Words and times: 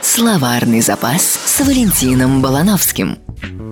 Словарный 0.00 0.80
запас 0.80 1.22
с 1.22 1.60
Валентином 1.60 2.40
Балановским. 2.40 3.18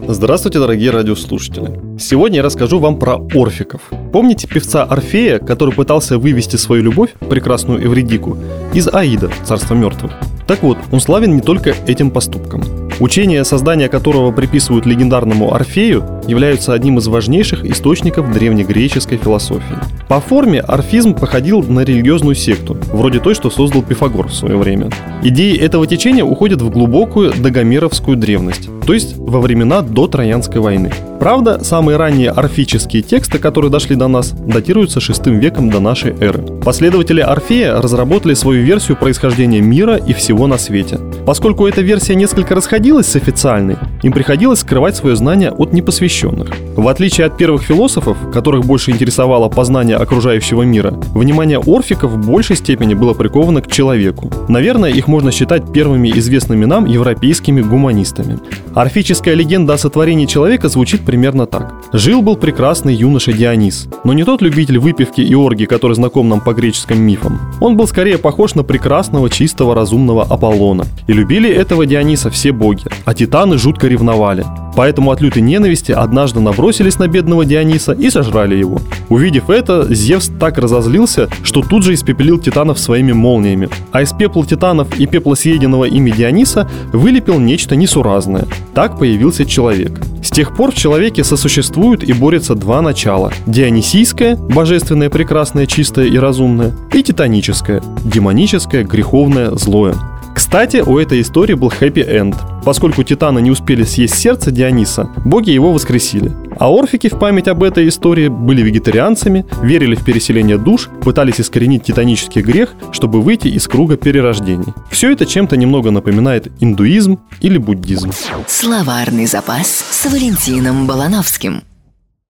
Здравствуйте, 0.09 0.59
дорогие 0.59 0.91
радиослушатели. 0.91 1.99
Сегодня 2.01 2.39
я 2.39 2.43
расскажу 2.43 2.81
вам 2.81 2.99
про 2.99 3.17
орфиков. 3.35 3.83
Помните 4.13 4.49
певца 4.49 4.83
Орфея, 4.83 5.39
который 5.39 5.73
пытался 5.73 6.19
вывести 6.19 6.57
свою 6.57 6.83
любовь, 6.83 7.11
прекрасную 7.29 7.85
Эвредику, 7.87 8.37
из 8.75 8.89
Аида, 8.89 9.31
царства 9.45 9.75
мертвых? 9.75 10.13
Так 10.49 10.65
вот, 10.65 10.79
он 10.91 11.01
славен 11.01 11.37
не 11.37 11.43
только 11.43 11.77
этим 11.87 12.11
поступком. 12.11 12.65
Учение, 12.99 13.45
создания 13.45 13.89
которого 13.89 14.33
приписывают 14.33 14.87
легендарному 14.87 15.55
Орфею, 15.55 16.20
являются 16.27 16.73
одним 16.73 16.99
из 16.99 17.07
важнейших 17.07 17.65
источников 17.65 18.33
древнегреческой 18.33 19.19
философии. 19.19 19.77
По 20.09 20.21
форме 20.21 20.61
орфизм 20.61 21.15
походил 21.15 21.63
на 21.63 21.81
религиозную 21.81 22.35
секту, 22.35 22.77
вроде 22.93 23.21
той, 23.21 23.35
что 23.35 23.51
создал 23.51 23.83
Пифагор 23.83 24.29
в 24.29 24.35
свое 24.35 24.57
время. 24.57 24.91
Идеи 25.23 25.57
этого 25.57 25.87
течения 25.87 26.25
уходят 26.25 26.63
в 26.63 26.71
глубокую 26.71 27.33
догомеровскую 27.33 28.17
древность, 28.17 28.69
то 28.87 28.95
есть 28.95 29.17
во 29.17 29.41
времена 29.41 29.83
до 29.83 30.09
Троянской 30.09 30.61
войны. 30.61 30.93
Правда, 31.21 31.63
самые 31.63 31.99
ранние 31.99 32.31
орфические 32.31 33.03
тексты, 33.03 33.39
которые 33.39 33.71
дошли 33.71 33.95
до 33.95 34.09
нас, 34.09 34.31
датируются 34.31 35.01
VI 35.01 35.39
веком 35.39 35.69
до 35.69 35.79
нашей 35.79 36.13
эры. 36.19 36.43
Последователи 36.65 37.21
Орфея 37.21 37.81
разработали 37.81 38.33
свою 38.33 38.65
версию 38.65 38.97
происхождения 38.97 39.61
мира 39.61 39.97
и 39.97 40.15
всего 40.15 40.47
на 40.47 40.57
свете. 40.57 40.99
Поскольку 41.27 41.67
эта 41.67 41.83
версия 41.83 42.15
несколько 42.15 42.55
расходилась 42.55 43.07
с 43.07 43.17
официальной, 43.17 43.77
им 44.03 44.13
приходилось 44.13 44.61
скрывать 44.61 44.97
свое 44.97 45.17
знание 45.17 45.51
от 45.51 45.73
непосвященных. 45.73 46.51
В 46.77 46.89
отличие 46.89 47.27
от 47.27 47.37
первых 47.37 47.63
философов, 47.63 48.17
которых 48.33 48.65
больше 48.65 48.91
интересовало 48.91 49.49
познание 49.49 49.97
окружающего 49.97 50.63
мира, 50.63 50.95
внимание 51.15 51.59
орфиков 51.59 52.13
в 52.13 52.31
большей 52.31 52.57
степени 52.57 52.95
было 52.95 53.13
приковано 53.13 53.63
к 53.63 53.71
человеку. 53.71 54.31
Наверное, 54.49 54.91
их 54.91 55.09
можно 55.09 55.31
считать 55.31 55.73
первыми 55.73 56.11
известными 56.11 56.65
нам 56.65 56.87
европейскими 56.87 57.61
гуманистами. 57.61 58.39
Орфическая 58.75 59.35
легенда 59.35 59.75
о 59.75 59.79
сотворении 59.79 60.27
человека 60.27 60.69
звучит 60.69 61.03
примерно 61.03 61.47
так. 61.47 61.75
Жил-был 61.93 62.37
прекрасный 62.37 62.95
юноша 62.95 63.33
Дионис, 63.33 63.89
но 64.05 64.13
не 64.13 64.25
тот 64.25 64.43
любитель 64.43 64.79
выпивки 64.79 65.21
и 65.21 65.35
оргии, 65.35 65.67
который 65.67 65.95
знаком 65.95 66.29
нам 66.29 66.41
по 66.41 66.55
греческим 66.55 67.01
мифам. 67.03 67.41
Он 67.61 67.77
был 67.77 67.87
скорее 67.87 68.19
похож 68.19 68.55
на 68.55 68.63
прекрасного, 68.63 69.29
чистого, 69.29 69.75
разумного 69.75 70.23
Аполлона. 70.23 70.85
И 71.07 71.13
любили 71.13 71.51
этого 71.51 71.85
Диониса 71.87 72.31
все 72.31 72.53
боги, 72.53 72.85
а 73.05 73.15
титаны 73.15 73.59
жутко 73.59 73.90
ревновали. 73.91 74.47
Поэтому 74.77 75.11
от 75.11 75.21
лютой 75.21 75.43
ненависти 75.43 75.93
однажды 75.93 76.41
набросились 76.41 76.99
на 76.99 77.09
бедного 77.09 77.45
Диониса 77.45 77.93
и 77.93 78.09
сожрали 78.09 78.55
его. 78.55 78.81
Увидев 79.09 79.51
это, 79.51 79.93
Зевс 79.93 80.31
так 80.39 80.59
разозлился, 80.59 81.29
что 81.43 81.61
тут 81.63 81.83
же 81.83 81.95
испепелил 81.95 82.39
титанов 82.39 82.79
своими 82.79 83.13
молниями. 83.13 83.69
А 83.93 84.03
из 84.03 84.13
пепла 84.13 84.47
титанов 84.47 84.99
и 84.99 85.07
пепла 85.07 85.35
съеденного 85.35 85.85
ими 85.85 86.11
Диониса 86.11 86.71
вылепил 86.93 87.39
нечто 87.39 87.77
несуразное. 87.77 88.47
Так 88.75 88.99
появился 88.99 89.45
человек. 89.45 90.01
С 90.23 90.31
тех 90.31 90.55
пор 90.55 90.71
в 90.71 90.77
человеке 90.77 91.25
сосуществуют 91.25 92.05
и 92.05 92.13
борются 92.13 92.55
два 92.55 92.83
начала. 92.83 93.33
Дионисийское, 93.47 94.37
божественное, 94.37 95.11
прекрасное, 95.11 95.67
чистое 95.67 96.07
и 96.07 96.19
разумное, 96.19 96.73
и 96.93 97.03
титаническое, 97.03 97.83
демоническое, 98.05 98.85
греховное, 98.85 99.51
злое. 99.57 99.97
Кстати, 100.35 100.79
у 100.79 100.99
этой 100.99 101.21
истории 101.21 101.55
был 101.55 101.69
хэппи-энд. 101.69 102.37
Поскольку 102.65 103.03
титаны 103.03 103.41
не 103.41 103.51
успели 103.51 103.85
съесть 103.85 104.15
сердце 104.15 104.51
Диониса, 104.51 105.11
боги 105.25 105.51
его 105.51 105.73
воскресили. 105.73 106.33
А 106.59 106.69
орфики 106.69 107.09
в 107.09 107.19
память 107.19 107.49
об 107.49 107.63
этой 107.63 107.89
истории 107.89 108.29
были 108.29 108.63
вегетарианцами, 108.63 109.47
верили 109.63 109.95
в 109.95 110.05
переселение 110.05 110.59
душ, 110.59 110.89
пытались 111.03 111.41
искоренить 111.41 111.85
титанический 111.85 112.43
грех, 112.43 112.75
чтобы 112.93 113.23
выйти 113.23 113.49
из 113.49 113.67
круга 113.67 113.97
перерождений. 113.97 114.75
Все 114.91 115.11
это 115.11 115.27
чем-то 115.27 115.57
немного 115.57 115.91
напоминает 115.91 116.53
индуизм 116.61 117.21
или 117.41 117.59
буддизм. 117.59 118.11
Словарный 118.47 119.27
запас 119.27 119.69
с 119.69 120.05
Валентином 120.11 120.87
Балановским. 120.87 121.63